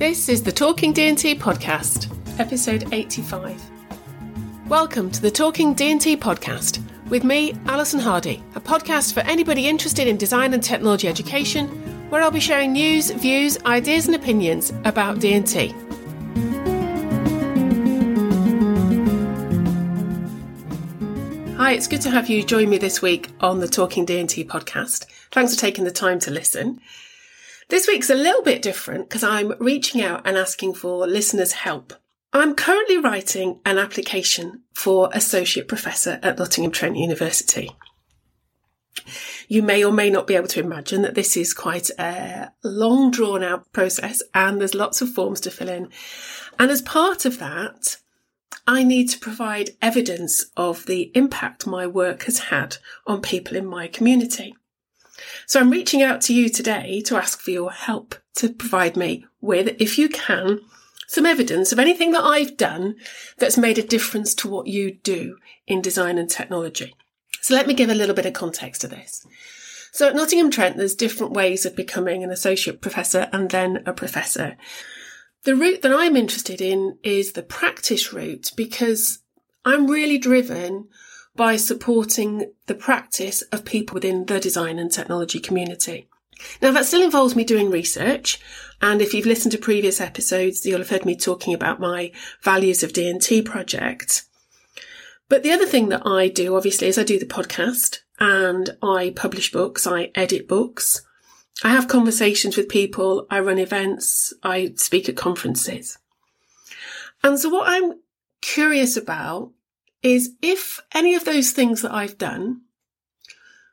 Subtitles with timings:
[0.00, 3.62] This is the Talking D&T podcast, episode 85.
[4.66, 10.08] Welcome to the Talking D&T podcast with me, Alison Hardy, a podcast for anybody interested
[10.08, 11.68] in design and technology education,
[12.08, 15.74] where I'll be sharing news, views, ideas and opinions about D&T.
[21.58, 25.04] Hi, it's good to have you join me this week on the Talking D&T podcast.
[25.30, 26.80] Thanks for taking the time to listen.
[27.70, 31.92] This week's a little bit different because I'm reaching out and asking for listeners' help.
[32.32, 37.70] I'm currently writing an application for Associate Professor at Nottingham Trent University.
[39.46, 43.12] You may or may not be able to imagine that this is quite a long
[43.12, 45.90] drawn out process and there's lots of forms to fill in.
[46.58, 47.98] And as part of that,
[48.66, 53.64] I need to provide evidence of the impact my work has had on people in
[53.64, 54.56] my community.
[55.46, 59.26] So I'm reaching out to you today to ask for your help to provide me
[59.40, 60.60] with, if you can,
[61.06, 62.96] some evidence of anything that I've done
[63.38, 66.94] that's made a difference to what you do in design and technology.
[67.42, 69.26] So let me give a little bit of context to this.
[69.92, 73.92] So at Nottingham Trent, there's different ways of becoming an associate professor and then a
[73.92, 74.56] professor.
[75.42, 79.20] The route that I'm interested in is the practice route because
[79.64, 80.88] I'm really driven
[81.36, 86.08] by supporting the practice of people within the design and technology community.
[86.62, 88.40] Now that still involves me doing research.
[88.82, 92.82] And if you've listened to previous episodes, you'll have heard me talking about my values
[92.82, 94.24] of D&T project.
[95.28, 99.12] But the other thing that I do, obviously, is I do the podcast and I
[99.14, 101.02] publish books, I edit books.
[101.62, 105.98] I have conversations with people, I run events, I speak at conferences.
[107.22, 108.00] And so what I'm
[108.40, 109.52] curious about
[110.02, 112.62] is if any of those things that I've done,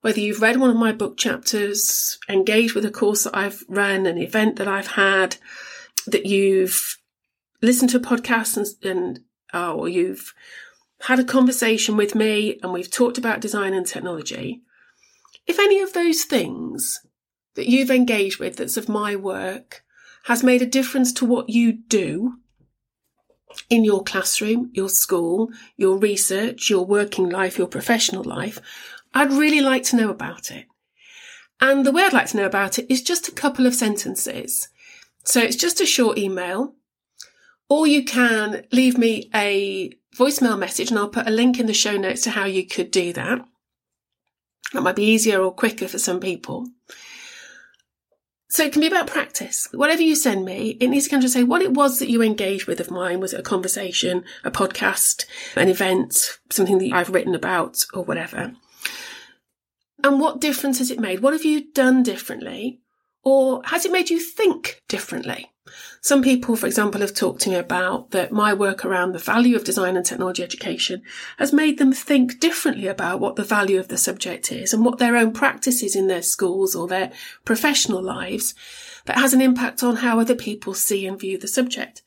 [0.00, 4.06] whether you've read one of my book chapters, engaged with a course that I've run,
[4.06, 5.36] an event that I've had,
[6.06, 6.98] that you've
[7.62, 9.20] listened to a podcast and, and
[9.52, 10.34] uh, or you've
[11.02, 14.62] had a conversation with me and we've talked about design and technology.
[15.46, 17.00] If any of those things
[17.54, 19.84] that you've engaged with that's of my work
[20.24, 22.38] has made a difference to what you do
[23.70, 28.60] in your classroom, your school, your research, your working life, your professional life,
[29.14, 30.66] I'd really like to know about it.
[31.60, 34.68] And the way I'd like to know about it is just a couple of sentences.
[35.24, 36.74] So it's just a short email,
[37.68, 41.74] or you can leave me a voicemail message and I'll put a link in the
[41.74, 43.44] show notes to how you could do that.
[44.72, 46.68] That might be easier or quicker for some people.
[48.50, 49.68] So it can be about practice.
[49.72, 52.22] Whatever you send me, it needs to kind of say what it was that you
[52.22, 53.20] engaged with of mine.
[53.20, 58.54] Was it a conversation, a podcast, an event, something that I've written about or whatever?
[60.02, 61.20] And what difference has it made?
[61.20, 62.80] What have you done differently?
[63.30, 65.52] Or has it made you think differently?
[66.00, 69.54] Some people, for example, have talked to me about that my work around the value
[69.54, 71.02] of design and technology education
[71.36, 74.96] has made them think differently about what the value of the subject is and what
[74.96, 77.12] their own practices in their schools or their
[77.44, 78.54] professional lives
[79.04, 82.00] that has an impact on how other people see and view the subject.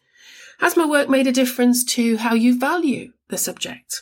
[0.57, 4.01] Has my work made a difference to how you value the subject?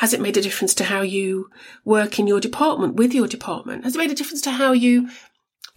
[0.00, 1.50] Has it made a difference to how you
[1.84, 3.84] work in your department with your department?
[3.84, 5.10] Has it made a difference to how you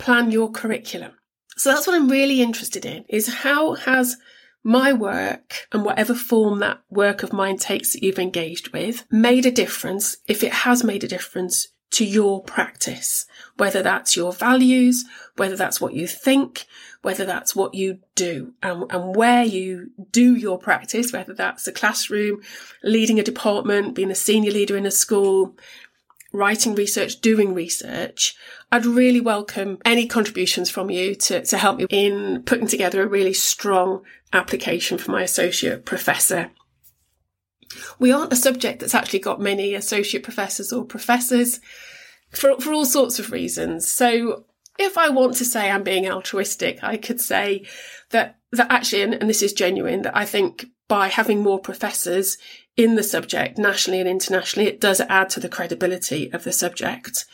[0.03, 1.13] plan your curriculum?
[1.55, 4.17] So that's what I'm really interested in is how has
[4.63, 9.45] my work and whatever form that work of mine takes that you've engaged with made
[9.45, 13.27] a difference if it has made a difference to your practice,
[13.57, 15.05] whether that's your values,
[15.35, 16.65] whether that's what you think,
[17.03, 21.71] whether that's what you do and, and where you do your practice, whether that's a
[21.71, 22.41] classroom,
[22.83, 25.55] leading a department, being a senior leader in a school,
[26.33, 28.35] writing research, doing research,
[28.71, 33.07] I'd really welcome any contributions from you to, to help me in putting together a
[33.07, 34.01] really strong
[34.33, 36.51] application for my associate professor.
[37.99, 41.59] We aren't a subject that's actually got many associate professors or professors
[42.31, 43.87] for, for all sorts of reasons.
[43.87, 44.45] So
[44.79, 47.65] if I want to say I'm being altruistic, I could say
[48.09, 52.37] that, that actually, and, and this is genuine, that I think by having more professors
[52.75, 57.25] in the subject nationally and internationally, it does add to the credibility of the subject.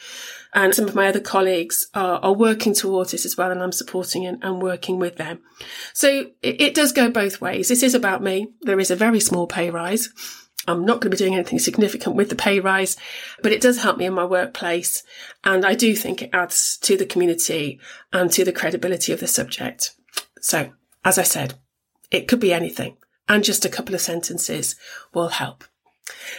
[0.54, 3.72] And some of my other colleagues are, are working towards this as well, and I'm
[3.72, 5.42] supporting and, and working with them.
[5.94, 7.68] So it, it does go both ways.
[7.68, 8.50] This is about me.
[8.62, 10.10] There is a very small pay rise.
[10.68, 12.98] I'm not going to be doing anything significant with the pay rise,
[13.42, 15.04] but it does help me in my workplace.
[15.44, 17.80] And I do think it adds to the community
[18.12, 19.96] and to the credibility of the subject.
[20.42, 20.72] So,
[21.06, 21.56] as I said,
[22.12, 22.98] it could be anything
[23.30, 24.76] and just a couple of sentences
[25.14, 25.64] will help.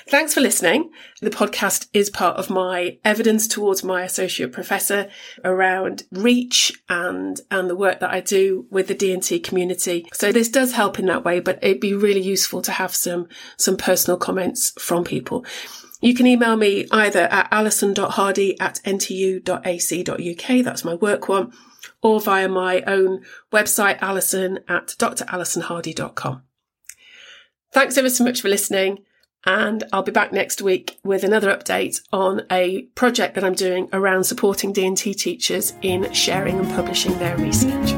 [0.08, 0.90] Thanks for listening.
[1.20, 5.08] The podcast is part of my evidence towards my associate professor
[5.44, 10.06] around reach and, and the work that I do with the D&T community.
[10.12, 13.28] So this does help in that way, but it'd be really useful to have some,
[13.56, 15.44] some personal comments from people.
[16.00, 20.64] You can email me either at alison.hardy at ntu.ac.uk.
[20.64, 21.52] That's my work one
[22.02, 23.22] or via my own
[23.52, 26.42] website, alison at dralisonhardy.com.
[27.72, 29.04] Thanks ever so much for listening.
[29.46, 33.88] And I'll be back next week with another update on a project that I'm doing
[33.92, 37.90] around supporting D&T teachers in sharing and publishing their research.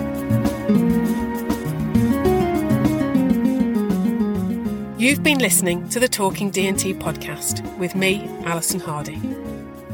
[5.00, 9.20] You've been listening to the Talking D&T podcast with me, Alison Hardy.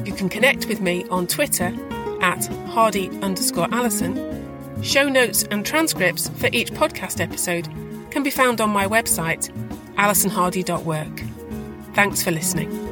[0.05, 1.73] You can connect with me on Twitter
[2.21, 4.83] at Hardy underscore Alison.
[4.83, 7.69] Show notes and transcripts for each podcast episode
[8.11, 9.51] can be found on my website,
[9.99, 11.23] alisonhardy.work.
[11.95, 12.88] Thanks for listening.